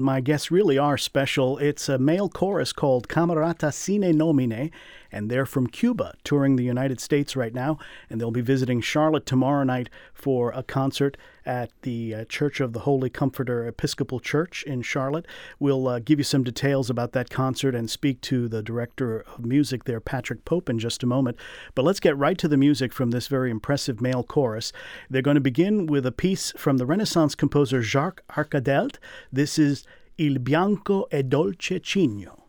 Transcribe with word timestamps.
My 0.00 0.20
guests 0.20 0.52
really 0.52 0.78
are 0.78 0.96
special. 0.96 1.58
It's 1.58 1.88
a 1.88 1.98
male 1.98 2.28
chorus 2.28 2.72
called 2.72 3.08
Camerata 3.08 3.74
Sine 3.74 4.16
Nomine, 4.16 4.70
and 5.10 5.30
they're 5.30 5.46
from 5.46 5.66
Cuba, 5.66 6.14
touring 6.24 6.56
the 6.56 6.64
United 6.64 7.00
States 7.00 7.36
right 7.36 7.54
now, 7.54 7.78
and 8.10 8.20
they'll 8.20 8.30
be 8.30 8.40
visiting 8.40 8.80
Charlotte 8.80 9.26
tomorrow 9.26 9.64
night 9.64 9.88
for 10.12 10.50
a 10.52 10.62
concert 10.62 11.16
at 11.46 11.70
the 11.82 12.14
uh, 12.14 12.24
Church 12.26 12.60
of 12.60 12.74
the 12.74 12.80
Holy 12.80 13.08
Comforter 13.08 13.66
Episcopal 13.66 14.20
Church 14.20 14.62
in 14.64 14.82
Charlotte. 14.82 15.26
We'll 15.58 15.88
uh, 15.88 15.98
give 15.98 16.18
you 16.18 16.24
some 16.24 16.44
details 16.44 16.90
about 16.90 17.12
that 17.12 17.30
concert 17.30 17.74
and 17.74 17.90
speak 17.90 18.20
to 18.22 18.48
the 18.48 18.62
director 18.62 19.20
of 19.20 19.46
music 19.46 19.84
there, 19.84 20.00
Patrick 20.00 20.44
Pope, 20.44 20.68
in 20.68 20.78
just 20.78 21.02
a 21.02 21.06
moment. 21.06 21.38
But 21.74 21.84
let's 21.84 22.00
get 22.00 22.16
right 22.16 22.36
to 22.38 22.48
the 22.48 22.56
music 22.58 22.92
from 22.92 23.10
this 23.10 23.28
very 23.28 23.50
impressive 23.50 24.00
male 24.00 24.22
chorus. 24.22 24.72
They're 25.08 25.22
going 25.22 25.36
to 25.36 25.40
begin 25.40 25.86
with 25.86 26.04
a 26.04 26.12
piece 26.12 26.52
from 26.56 26.76
the 26.76 26.86
Renaissance 26.86 27.34
composer 27.34 27.82
Jacques 27.82 28.22
Arcadelt. 28.30 28.96
This 29.32 29.58
is 29.58 29.84
Il 30.18 30.38
bianco 30.38 31.06
e 31.12 31.22
dolce 31.22 31.78
cigno. 31.78 32.47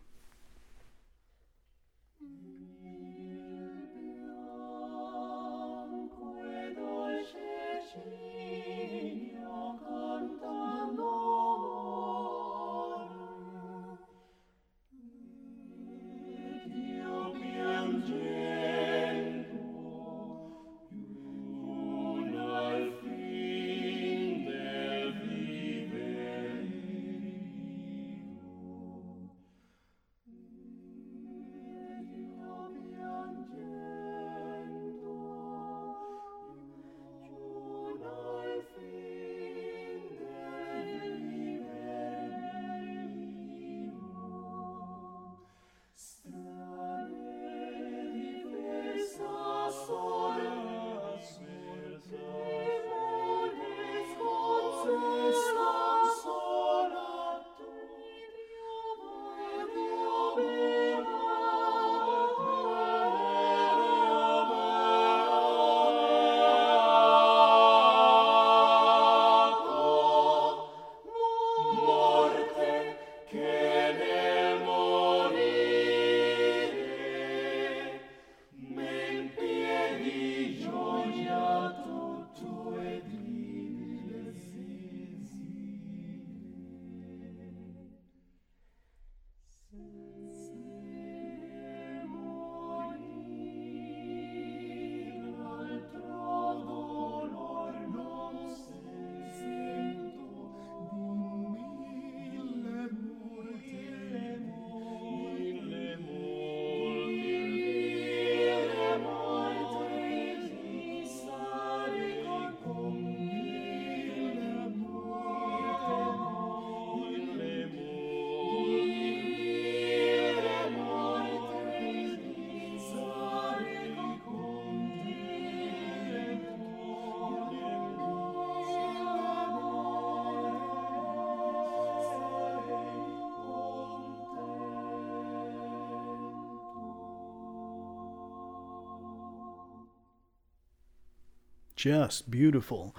Just 141.80 142.30
beautiful. 142.30 142.94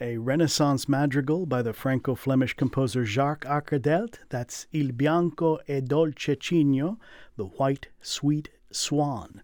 A 0.00 0.16
Renaissance 0.16 0.88
madrigal 0.88 1.46
by 1.46 1.62
the 1.62 1.72
Franco 1.72 2.14
Flemish 2.14 2.54
composer 2.54 3.04
Jacques 3.04 3.44
Arcadelt. 3.44 4.20
That's 4.28 4.68
Il 4.72 4.92
Bianco 4.92 5.58
e 5.66 5.80
Dolce 5.80 6.36
Cigno, 6.36 6.98
the 7.36 7.46
White 7.46 7.88
Sweet 8.00 8.48
Swan. 8.70 9.42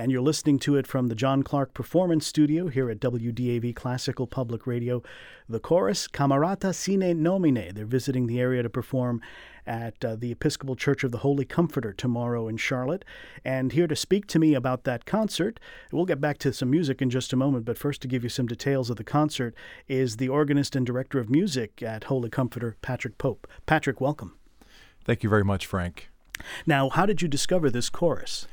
And 0.00 0.12
you're 0.12 0.22
listening 0.22 0.60
to 0.60 0.76
it 0.76 0.86
from 0.86 1.08
the 1.08 1.16
John 1.16 1.42
Clark 1.42 1.74
Performance 1.74 2.24
Studio 2.24 2.68
here 2.68 2.88
at 2.88 3.00
WDAV 3.00 3.74
Classical 3.74 4.28
Public 4.28 4.64
Radio. 4.64 5.02
The 5.48 5.58
chorus, 5.58 6.06
Camerata 6.06 6.72
Sine 6.72 7.20
Nomine. 7.20 7.74
They're 7.74 7.84
visiting 7.84 8.28
the 8.28 8.38
area 8.38 8.62
to 8.62 8.70
perform 8.70 9.20
at 9.66 10.04
uh, 10.04 10.14
the 10.14 10.30
Episcopal 10.30 10.76
Church 10.76 11.02
of 11.02 11.10
the 11.10 11.18
Holy 11.18 11.44
Comforter 11.44 11.92
tomorrow 11.92 12.46
in 12.46 12.58
Charlotte. 12.58 13.04
And 13.44 13.72
here 13.72 13.88
to 13.88 13.96
speak 13.96 14.28
to 14.28 14.38
me 14.38 14.54
about 14.54 14.84
that 14.84 15.04
concert, 15.04 15.58
we'll 15.90 16.04
get 16.04 16.20
back 16.20 16.38
to 16.38 16.52
some 16.52 16.70
music 16.70 17.02
in 17.02 17.10
just 17.10 17.32
a 17.32 17.36
moment, 17.36 17.64
but 17.64 17.76
first 17.76 18.00
to 18.02 18.08
give 18.08 18.22
you 18.22 18.30
some 18.30 18.46
details 18.46 18.90
of 18.90 18.98
the 18.98 19.04
concert 19.04 19.52
is 19.88 20.18
the 20.18 20.28
organist 20.28 20.76
and 20.76 20.86
director 20.86 21.18
of 21.18 21.28
music 21.28 21.82
at 21.82 22.04
Holy 22.04 22.30
Comforter, 22.30 22.76
Patrick 22.82 23.18
Pope. 23.18 23.48
Patrick, 23.66 24.00
welcome. 24.00 24.36
Thank 25.04 25.24
you 25.24 25.28
very 25.28 25.44
much, 25.44 25.66
Frank. 25.66 26.08
Now, 26.66 26.88
how 26.88 27.04
did 27.04 27.20
you 27.20 27.26
discover 27.26 27.68
this 27.68 27.90
chorus? 27.90 28.46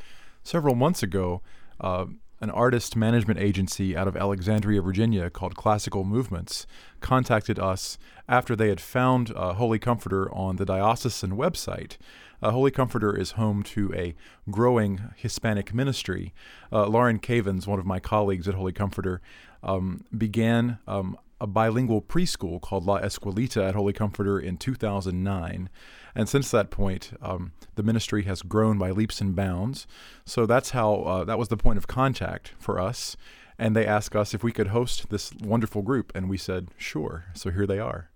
Several 0.46 0.76
months 0.76 1.02
ago, 1.02 1.42
uh, 1.82 2.06
an 2.40 2.52
artist 2.52 2.96
management 2.96 3.40
agency 3.40 3.98
out 3.98 4.08
of 4.08 4.16
Alexandria, 4.16 4.80
Virginia 4.80 5.32
called 5.32 5.56
Classical 5.56 6.04
Movements 6.04 6.68
contacted 7.02 7.58
us 7.58 7.98
after 8.30 8.56
they 8.56 8.70
had 8.70 8.80
found 8.80 9.34
uh, 9.36 9.54
Holy 9.54 9.80
Comforter 9.80 10.32
on 10.32 10.58
the 10.58 10.66
diocesan 10.66 11.32
website. 11.32 11.98
Uh, 12.44 12.52
Holy 12.52 12.70
Comforter 12.70 13.18
is 13.18 13.32
home 13.32 13.64
to 13.64 13.92
a 13.96 14.14
growing 14.52 15.10
Hispanic 15.16 15.74
ministry. 15.74 16.32
Uh, 16.72 16.86
Lauren 16.86 17.18
Cavens, 17.18 17.66
one 17.66 17.80
of 17.80 17.86
my 17.88 18.00
colleagues 18.00 18.48
at 18.48 18.54
Holy 18.54 18.72
Comforter, 18.72 19.22
um, 19.64 20.06
began 20.16 20.78
um, 20.88 21.18
a 21.46 21.48
bilingual 21.48 22.02
preschool 22.02 22.60
called 22.60 22.88
La 22.88 23.00
Escuelita 23.00 23.70
at 23.70 23.76
Holy 23.76 23.94
Comforter 23.94 24.40
in 24.40 24.58
2009. 24.58 25.70
And 26.16 26.28
since 26.28 26.50
that 26.50 26.72
point, 26.72 27.12
um, 27.22 27.52
the 27.76 27.84
ministry 27.84 28.24
has 28.24 28.42
grown 28.42 28.80
by 28.80 28.90
leaps 28.90 29.22
and 29.22 29.36
bounds. 29.36 29.86
So 30.26 30.48
that's 30.48 30.72
how 30.72 30.96
uh, 31.04 31.24
that 31.26 31.38
was 31.38 31.50
the 31.50 31.58
point 31.58 31.78
of 31.78 31.86
contact 31.86 32.54
for 32.58 32.80
us. 32.80 33.16
And 33.60 33.76
they 33.76 33.86
asked 33.86 34.16
us 34.16 34.34
if 34.34 34.44
we 34.44 34.52
could 34.52 34.68
host 34.68 35.10
this 35.12 35.32
wonderful 35.36 35.84
group, 35.84 36.12
and 36.16 36.28
we 36.28 36.38
said 36.38 36.72
sure. 36.78 37.26
So 37.36 37.52
here 37.52 37.68
they 37.68 37.80
are. 37.80 38.10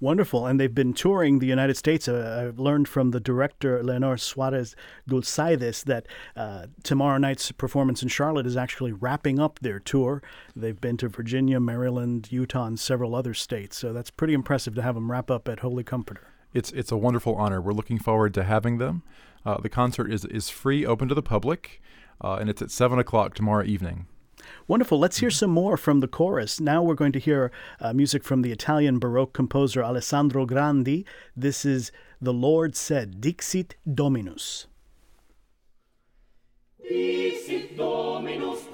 Wonderful. 0.00 0.46
And 0.46 0.58
they've 0.58 0.74
been 0.74 0.94
touring 0.94 1.38
the 1.38 1.46
United 1.46 1.76
States. 1.76 2.08
Uh, 2.08 2.46
I've 2.48 2.58
learned 2.58 2.88
from 2.88 3.10
the 3.10 3.20
director, 3.20 3.82
Leonor 3.82 4.16
Suarez 4.16 4.74
Dulzaides, 5.08 5.84
that 5.84 6.06
uh, 6.36 6.66
tomorrow 6.82 7.18
night's 7.18 7.52
performance 7.52 8.02
in 8.02 8.08
Charlotte 8.08 8.46
is 8.46 8.56
actually 8.56 8.92
wrapping 8.92 9.38
up 9.38 9.58
their 9.60 9.78
tour. 9.78 10.22
They've 10.54 10.80
been 10.80 10.96
to 10.98 11.08
Virginia, 11.08 11.60
Maryland, 11.60 12.28
Utah, 12.30 12.66
and 12.66 12.78
several 12.78 13.14
other 13.14 13.34
states. 13.34 13.76
So 13.76 13.92
that's 13.92 14.10
pretty 14.10 14.34
impressive 14.34 14.74
to 14.74 14.82
have 14.82 14.94
them 14.94 15.10
wrap 15.10 15.30
up 15.30 15.48
at 15.48 15.60
Holy 15.60 15.84
Comforter 15.84 16.28
it's 16.54 16.70
it's 16.72 16.92
a 16.92 16.96
wonderful 16.96 17.34
honor. 17.34 17.60
We're 17.60 17.72
looking 17.72 17.98
forward 17.98 18.32
to 18.34 18.44
having 18.44 18.78
them. 18.78 19.02
Uh, 19.44 19.58
the 19.58 19.68
concert 19.68 20.10
is 20.10 20.24
is 20.24 20.48
free, 20.48 20.86
open 20.86 21.08
to 21.08 21.14
the 21.14 21.22
public, 21.22 21.82
uh, 22.22 22.36
and 22.40 22.48
it's 22.48 22.62
at 22.62 22.70
seven 22.70 22.98
o'clock 22.98 23.34
tomorrow 23.34 23.64
evening. 23.64 24.06
Wonderful. 24.66 24.98
Let's 24.98 25.18
hear 25.18 25.30
some 25.30 25.50
more 25.50 25.76
from 25.76 26.00
the 26.00 26.08
chorus. 26.08 26.60
Now 26.60 26.82
we're 26.82 26.94
going 26.94 27.12
to 27.12 27.18
hear 27.18 27.52
uh, 27.80 27.92
music 27.92 28.24
from 28.24 28.42
the 28.42 28.52
Italian 28.52 28.98
Baroque 28.98 29.32
composer 29.32 29.82
Alessandro 29.82 30.46
Grandi. 30.46 31.04
This 31.36 31.64
is 31.64 31.92
The 32.20 32.32
Lord 32.32 32.74
Said, 32.74 33.20
Dixit 33.20 33.76
Dominus. 33.92 34.66
Dixit 36.82 37.76
Dominus, 37.76 38.64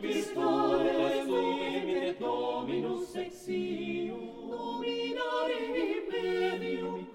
Vistore 0.00 1.24
sumite 1.24 2.16
Dominus 2.18 3.14
exium, 3.16 4.22
Dominare 4.50 5.60
medium, 6.10 7.06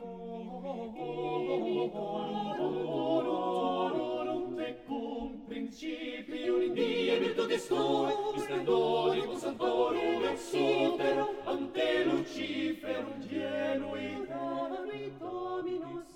Cororum 3.19 4.43
tecum 4.57 5.29
principium 5.47 6.73
die 6.73 7.19
virtutis 7.19 7.65
tuae, 7.67 8.13
in 8.33 8.41
splendoribus 8.41 9.41
santorum 9.41 10.23
exultero, 10.31 11.25
ante 11.45 11.89
Luciferum 12.05 13.19
genui, 13.29 14.09
Cavami 14.27 15.01
Dominus 15.19 16.09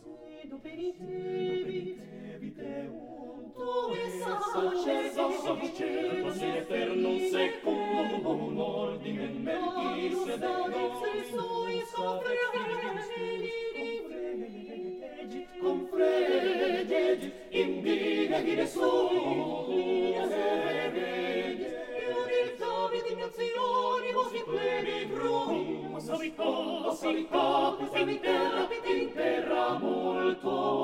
edu 0.43 0.57
penitentium, 0.63 1.32
certo 5.61 6.33
si 6.33 6.45
eternum 6.45 7.19
secundum 7.29 8.57
ordinem 8.59 9.43
melchise 9.43 10.37
deus 10.37 10.99
sui 11.29 11.83
confregit 11.95 12.81
confregit 15.61 17.21
in 17.51 17.81
dina 17.81 18.41
gire 18.41 18.67
sui 18.67 20.15
aseregit 20.17 21.81
David 22.59 23.05
in 23.11 23.17
nazionibus 23.19 24.31
in 24.33 24.43
plenibrum, 24.45 25.99
salita, 25.99 26.93
salita, 26.95 27.77
in 27.79 28.19
terra, 28.19 28.67
in 28.85 29.13
terra 29.13 29.77
molto 29.79 30.82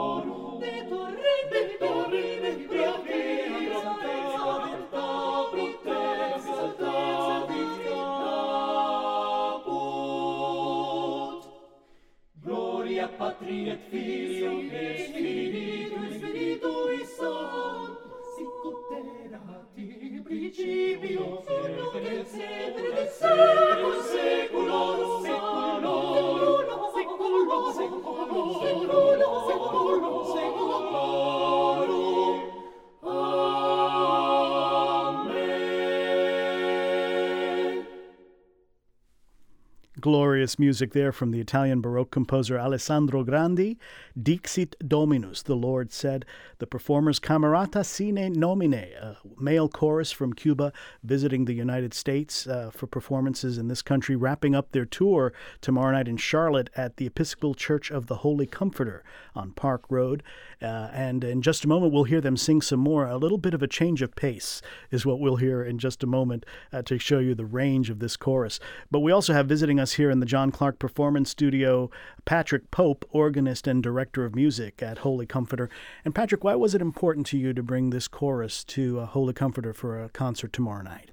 glorious 39.99 40.57
music 40.57 40.93
there 40.93 41.11
from 41.11 41.31
the 41.31 41.39
Italian 41.39 41.81
Baroque 41.81 42.11
composer 42.11 42.57
Alessandro 42.57 43.23
Grandi. 43.23 43.77
Dixit 44.21 44.75
Dominus, 44.85 45.43
the 45.43 45.55
Lord 45.55 45.91
said. 45.91 46.25
The 46.59 46.67
performers 46.67 47.19
Camerata 47.19 47.85
Sine 47.85 48.33
Nomine, 48.33 48.73
a 48.73 49.17
male 49.39 49.69
chorus 49.69 50.11
from 50.11 50.33
Cuba 50.33 50.73
visiting 51.03 51.45
the 51.45 51.53
United 51.53 51.93
States 51.93 52.47
uh, 52.47 52.69
for 52.73 52.87
performances 52.87 53.57
in 53.57 53.67
this 53.67 53.81
country, 53.81 54.15
wrapping 54.15 54.55
up 54.55 54.71
their 54.71 54.85
tour 54.85 55.33
tomorrow 55.61 55.91
night 55.91 56.07
in 56.07 56.17
Charlotte 56.17 56.69
at 56.75 56.97
the 56.97 57.05
Episcopal 57.05 57.53
Church 57.53 57.91
of 57.91 58.07
the 58.07 58.17
Holy 58.17 58.45
Comforter 58.45 59.03
on 59.35 59.51
Park 59.51 59.83
Road. 59.89 60.23
Uh, 60.61 60.89
and 60.91 61.23
in 61.23 61.41
just 61.41 61.63
a 61.63 61.67
moment, 61.67 61.93
we'll 61.93 62.03
hear 62.03 62.21
them 62.21 62.35
sing 62.35 62.61
some 62.61 62.79
more. 62.79 63.07
A 63.07 63.17
little 63.17 63.37
bit 63.37 63.53
of 63.53 63.63
a 63.63 63.67
change 63.67 64.01
of 64.01 64.15
pace 64.15 64.61
is 64.91 65.05
what 65.05 65.19
we'll 65.19 65.37
hear 65.37 65.63
in 65.63 65.79
just 65.79 66.03
a 66.03 66.07
moment 66.07 66.45
uh, 66.73 66.81
to 66.81 66.99
show 66.99 67.19
you 67.19 67.33
the 67.33 67.45
range 67.45 67.89
of 67.89 67.99
this 67.99 68.17
chorus. 68.17 68.59
But 68.91 68.99
we 68.99 69.11
also 69.11 69.33
have 69.33 69.47
visiting 69.47 69.79
us 69.79 69.88
here 69.93 70.09
in 70.09 70.19
the 70.19 70.25
John 70.25 70.51
Clark 70.51 70.79
Performance 70.79 71.29
Studio 71.29 71.89
Patrick 72.25 72.71
Pope, 72.71 73.05
organist 73.11 73.67
and 73.67 73.81
director 73.81 74.25
of 74.25 74.35
music 74.35 74.81
at 74.81 74.99
Holy 74.99 75.25
Comforter. 75.25 75.69
And 76.03 76.15
Patrick, 76.15 76.43
why 76.43 76.55
was 76.55 76.75
it 76.75 76.81
important 76.81 77.25
to 77.27 77.37
you 77.37 77.53
to 77.53 77.63
bring 77.63 77.89
this 77.89 78.07
chorus 78.07 78.63
to 78.65 78.99
uh, 78.99 79.05
Holy 79.05 79.33
Comforter 79.33 79.73
for 79.73 80.03
a 80.03 80.09
concert 80.09 80.53
tomorrow 80.53 80.83
night? 80.83 81.11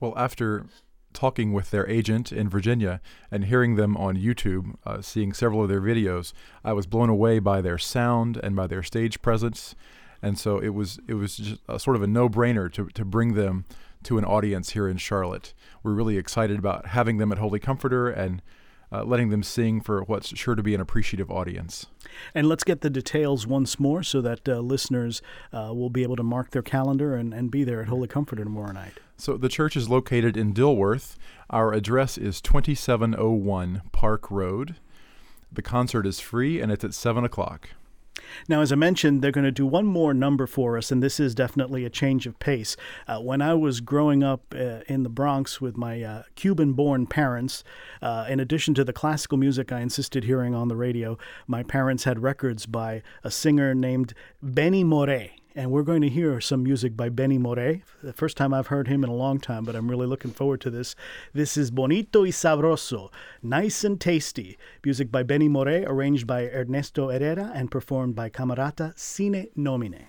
Well, 0.00 0.14
after 0.16 0.66
talking 1.12 1.52
with 1.52 1.70
their 1.70 1.88
agent 1.88 2.30
in 2.32 2.48
Virginia 2.48 3.00
and 3.30 3.46
hearing 3.46 3.76
them 3.76 3.96
on 3.96 4.16
YouTube, 4.16 4.74
uh, 4.86 5.00
seeing 5.00 5.32
several 5.32 5.62
of 5.62 5.68
their 5.68 5.80
videos, 5.80 6.32
I 6.64 6.72
was 6.72 6.86
blown 6.86 7.08
away 7.08 7.38
by 7.38 7.60
their 7.60 7.78
sound 7.78 8.36
and 8.36 8.54
by 8.54 8.66
their 8.66 8.82
stage 8.82 9.20
presence, 9.22 9.74
and 10.22 10.38
so 10.38 10.58
it 10.58 10.70
was 10.70 10.98
it 11.08 11.14
was 11.14 11.36
just 11.36 11.60
a, 11.68 11.78
sort 11.78 11.96
of 11.96 12.02
a 12.02 12.06
no-brainer 12.06 12.72
to 12.72 12.86
to 12.86 13.04
bring 13.04 13.34
them 13.34 13.64
to 14.04 14.18
an 14.18 14.24
audience 14.24 14.70
here 14.70 14.88
in 14.88 14.96
Charlotte. 14.96 15.54
We're 15.82 15.94
really 15.94 16.16
excited 16.16 16.58
about 16.58 16.86
having 16.86 17.18
them 17.18 17.32
at 17.32 17.38
Holy 17.38 17.58
Comforter 17.58 18.08
and 18.08 18.42
uh, 18.90 19.04
letting 19.04 19.28
them 19.28 19.42
sing 19.42 19.80
for 19.80 20.02
what's 20.02 20.36
sure 20.36 20.54
to 20.54 20.62
be 20.62 20.74
an 20.74 20.80
appreciative 20.80 21.30
audience. 21.30 21.86
And 22.34 22.48
let's 22.48 22.64
get 22.64 22.80
the 22.80 22.90
details 22.90 23.46
once 23.46 23.78
more 23.78 24.02
so 24.02 24.20
that 24.22 24.48
uh, 24.48 24.60
listeners 24.60 25.20
uh, 25.52 25.72
will 25.74 25.90
be 25.90 26.02
able 26.02 26.16
to 26.16 26.22
mark 26.22 26.50
their 26.50 26.62
calendar 26.62 27.14
and, 27.14 27.34
and 27.34 27.50
be 27.50 27.64
there 27.64 27.82
at 27.82 27.88
Holy 27.88 28.08
Comforter 28.08 28.44
tomorrow 28.44 28.72
night. 28.72 28.94
So 29.16 29.36
the 29.36 29.48
church 29.48 29.76
is 29.76 29.88
located 29.88 30.36
in 30.36 30.54
Dilworth. 30.54 31.16
Our 31.50 31.72
address 31.72 32.16
is 32.16 32.40
2701 32.40 33.82
Park 33.92 34.30
Road. 34.30 34.76
The 35.52 35.62
concert 35.62 36.06
is 36.06 36.20
free 36.20 36.60
and 36.60 36.70
it's 36.70 36.84
at 36.84 36.94
7 36.94 37.24
o'clock. 37.24 37.70
Now, 38.48 38.60
as 38.60 38.72
I 38.72 38.76
mentioned, 38.76 39.22
they're 39.22 39.32
going 39.32 39.44
to 39.44 39.50
do 39.52 39.66
one 39.66 39.86
more 39.86 40.14
number 40.14 40.46
for 40.46 40.76
us, 40.76 40.90
and 40.90 41.02
this 41.02 41.20
is 41.20 41.34
definitely 41.34 41.84
a 41.84 41.90
change 41.90 42.26
of 42.26 42.38
pace. 42.38 42.76
Uh, 43.06 43.18
when 43.18 43.42
I 43.42 43.54
was 43.54 43.80
growing 43.80 44.22
up 44.22 44.54
uh, 44.54 44.80
in 44.86 45.02
the 45.02 45.08
Bronx 45.08 45.60
with 45.60 45.76
my 45.76 46.02
uh, 46.02 46.22
Cuban 46.34 46.72
born 46.72 47.06
parents, 47.06 47.64
uh, 48.02 48.26
in 48.28 48.40
addition 48.40 48.74
to 48.74 48.84
the 48.84 48.92
classical 48.92 49.38
music 49.38 49.72
I 49.72 49.80
insisted 49.80 50.24
hearing 50.24 50.54
on 50.54 50.68
the 50.68 50.76
radio, 50.76 51.18
my 51.46 51.62
parents 51.62 52.04
had 52.04 52.22
records 52.22 52.66
by 52.66 53.02
a 53.24 53.30
singer 53.30 53.74
named 53.74 54.14
Benny 54.42 54.84
Moré 54.84 55.32
and 55.58 55.72
we're 55.72 55.82
going 55.82 56.02
to 56.02 56.08
hear 56.08 56.40
some 56.40 56.62
music 56.62 56.96
by 56.96 57.08
Benny 57.08 57.36
Moré. 57.36 57.82
The 58.00 58.12
first 58.12 58.36
time 58.36 58.54
I've 58.54 58.68
heard 58.68 58.86
him 58.86 59.02
in 59.02 59.10
a 59.10 59.14
long 59.14 59.40
time, 59.40 59.64
but 59.64 59.74
I'm 59.74 59.90
really 59.90 60.06
looking 60.06 60.30
forward 60.30 60.60
to 60.60 60.70
this. 60.70 60.94
This 61.32 61.56
is 61.56 61.72
Bonito 61.72 62.22
y 62.22 62.28
Sabroso, 62.28 63.10
nice 63.42 63.82
and 63.82 64.00
tasty. 64.00 64.56
Music 64.84 65.10
by 65.10 65.24
Benny 65.24 65.48
Moré, 65.48 65.84
arranged 65.84 66.28
by 66.28 66.48
Ernesto 66.48 67.10
Herrera 67.10 67.50
and 67.52 67.72
performed 67.72 68.14
by 68.14 68.30
Camerata 68.30 68.96
Sine 68.96 69.48
Nomine. 69.56 70.06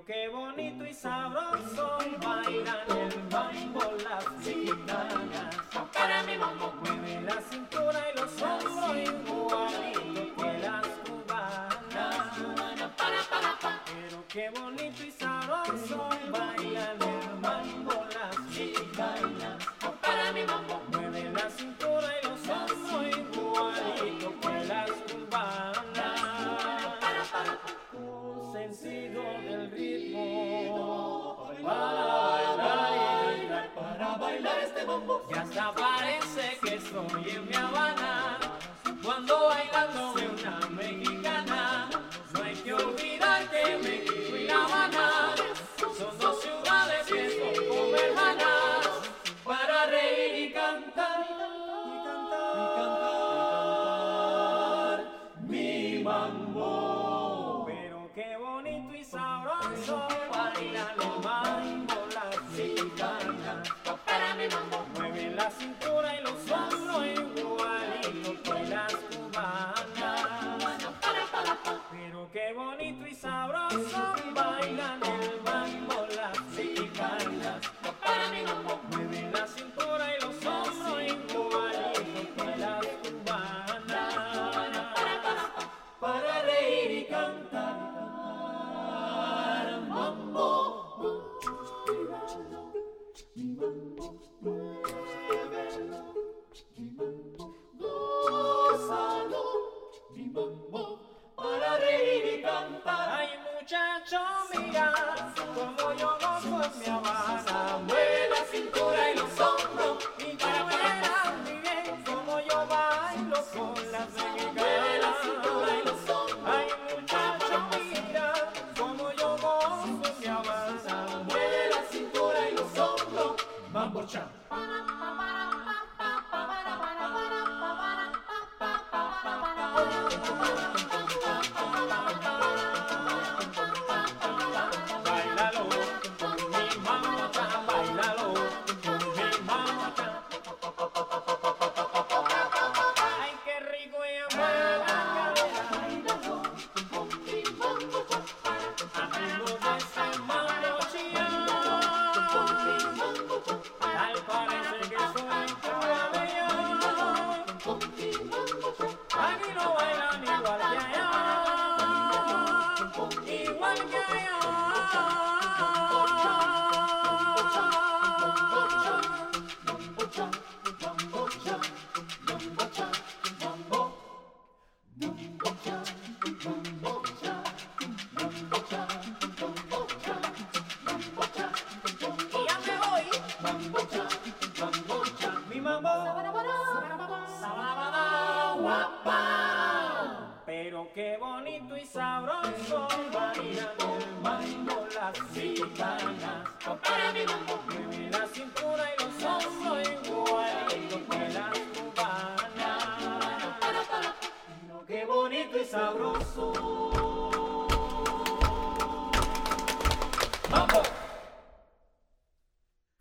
Pero 0.00 0.04
qué 0.04 0.28
bonito 0.28 0.86
y 0.86 0.94
sabroso 0.94 1.98
bailan 2.22 2.88
el 2.88 3.22
mambo 3.30 3.80
las 4.02 4.32
mexicanas. 4.38 5.56
Para 5.92 6.22
mi 6.22 6.36
mambo, 6.38 6.72
Mueve 6.80 7.20
la 7.22 7.40
cintura 7.42 8.00
y 8.10 8.18
los 8.18 8.42
hombros 8.42 8.96
igualito 8.96 10.36
que 10.36 10.58
las 10.58 10.86
cubanas. 11.04 12.38
para, 12.96 13.22
para, 13.28 13.58
pa. 13.60 13.82
Pero 13.84 14.24
qué 14.28 14.50
bonito 14.50 14.69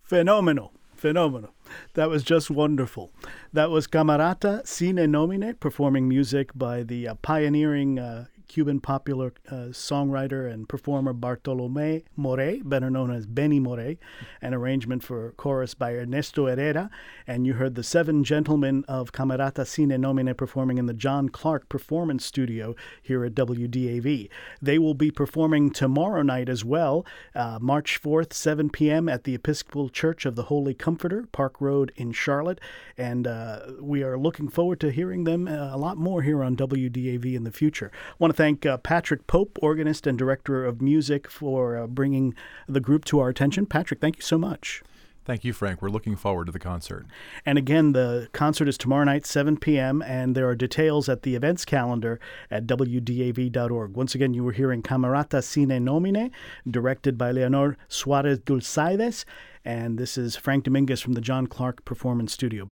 Phenomenal. 0.03 0.73
Phenomenal. 0.95 1.53
That 1.93 2.09
was 2.09 2.23
just 2.23 2.49
wonderful. 2.49 3.11
That 3.53 3.69
was 3.69 3.87
Camerata 3.87 4.65
Sine 4.67 5.09
Nomine 5.09 5.53
performing 5.59 6.09
music 6.09 6.49
by 6.55 6.83
the 6.83 7.07
uh, 7.07 7.15
pioneering 7.21 7.99
uh, 7.99 8.25
Cuban 8.49 8.79
popular 8.79 9.31
uh, 9.47 9.69
songwriter 9.71 10.51
and 10.51 10.67
performer 10.67 11.13
Bartolome 11.13 12.03
More, 12.17 12.57
better 12.63 12.89
known 12.89 13.11
as 13.11 13.27
Benny 13.27 13.59
More, 13.59 13.95
an 14.41 14.53
arrangement 14.53 15.03
for 15.03 15.33
chorus 15.37 15.75
by 15.75 15.93
Ernesto 15.93 16.47
Herrera. 16.47 16.89
And 17.27 17.45
you 17.45 17.53
heard 17.53 17.75
the 17.75 17.83
seven 17.83 18.23
gentlemen 18.23 18.83
of 18.87 19.11
Camerata 19.11 19.65
Sine 19.65 20.01
Nomine 20.01 20.35
performing 20.35 20.79
in 20.79 20.87
the 20.87 20.93
John 20.95 21.29
Clark 21.29 21.69
Performance 21.69 22.25
Studio 22.25 22.75
here 23.01 23.23
at 23.23 23.35
WDAV. 23.35 24.29
They 24.61 24.79
will 24.79 24.95
be 24.95 25.11
performing 25.11 25.69
tomorrow 25.69 26.23
night 26.23 26.49
as 26.49 26.65
well, 26.65 27.05
uh, 27.35 27.59
March 27.61 28.01
4th, 28.01 28.33
7 28.33 28.71
p.m. 28.71 29.07
at 29.07 29.25
the 29.25 29.35
Episcopal 29.35 29.89
Church 29.89 30.25
of 30.25 30.35
the 30.35 30.43
Holy 30.43 30.73
Comforter, 30.73 31.27
Park 31.31 31.61
Road 31.61 31.91
in 31.95 32.11
Charlotte. 32.11 32.59
And 32.97 33.27
uh, 33.27 33.59
we 33.79 34.01
are 34.01 34.17
looking 34.17 34.49
forward 34.49 34.79
to 34.79 34.91
hearing 34.91 35.25
them 35.25 35.47
uh, 35.47 35.75
a 35.75 35.77
lot 35.77 35.97
more 35.97 36.23
here 36.23 36.43
on 36.43 36.55
WDAV 36.55 37.35
in 37.35 37.43
the 37.43 37.51
future. 37.51 37.91
Want 38.17 38.33
to 38.33 38.38
thank 38.39 38.65
uh, 38.65 38.77
Patrick 38.77 39.27
Pope, 39.27 39.59
organist 39.61 40.07
and 40.07 40.17
director 40.17 40.63
of 40.63 40.81
music, 40.81 41.29
for 41.29 41.75
uh, 41.75 41.87
bringing 41.87 42.33
the 42.69 42.79
group 42.79 43.03
to 43.03 43.19
our 43.19 43.27
attention. 43.27 43.65
Patrick, 43.65 43.99
thank 43.99 44.15
you 44.15 44.21
so 44.21 44.37
much. 44.37 44.81
Thank 45.25 45.43
you, 45.43 45.51
Frank. 45.51 45.81
We're 45.81 45.89
looking 45.89 46.15
forward 46.15 46.45
to 46.45 46.53
the 46.53 46.57
concert. 46.57 47.05
And 47.45 47.57
again, 47.57 47.91
the 47.91 48.29
concert 48.31 48.69
is 48.69 48.77
tomorrow 48.77 49.03
night, 49.03 49.25
7 49.25 49.57
p.m., 49.57 50.01
and 50.01 50.35
there 50.35 50.47
are 50.47 50.55
details 50.55 51.09
at 51.09 51.23
the 51.23 51.35
events 51.35 51.65
calendar 51.65 52.17
at 52.49 52.65
WDAV.org. 52.65 53.97
Once 53.97 54.15
again, 54.15 54.33
you 54.33 54.45
were 54.45 54.53
hearing 54.53 54.81
Camerata 54.81 55.43
Sine 55.43 55.83
Nomine, 55.83 56.31
directed 56.65 57.17
by 57.17 57.31
Leonor 57.31 57.75
Suarez 57.89 58.39
Dulzaides, 58.39 59.25
and 59.65 59.97
this 59.97 60.17
is 60.17 60.37
Frank 60.37 60.63
Dominguez 60.63 61.01
from 61.01 61.11
the 61.11 61.21
John 61.21 61.45
Clark 61.45 61.83
Performance 61.83 62.31
Studio. 62.31 62.69